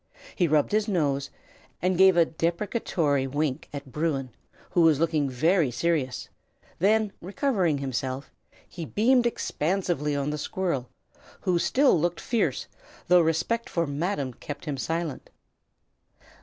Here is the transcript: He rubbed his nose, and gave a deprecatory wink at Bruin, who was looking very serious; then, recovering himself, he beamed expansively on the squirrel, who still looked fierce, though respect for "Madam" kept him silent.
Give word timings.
He 0.35 0.47
rubbed 0.47 0.71
his 0.71 0.87
nose, 0.87 1.29
and 1.79 1.95
gave 1.95 2.17
a 2.17 2.25
deprecatory 2.25 3.27
wink 3.27 3.69
at 3.71 3.91
Bruin, 3.91 4.31
who 4.71 4.81
was 4.81 4.99
looking 4.99 5.29
very 5.29 5.69
serious; 5.69 6.27
then, 6.79 7.11
recovering 7.21 7.77
himself, 7.77 8.31
he 8.67 8.83
beamed 8.83 9.27
expansively 9.27 10.15
on 10.15 10.31
the 10.31 10.39
squirrel, 10.39 10.89
who 11.41 11.59
still 11.59 11.99
looked 11.99 12.19
fierce, 12.19 12.65
though 13.09 13.21
respect 13.21 13.69
for 13.69 13.85
"Madam" 13.85 14.33
kept 14.33 14.65
him 14.65 14.75
silent. 14.75 15.29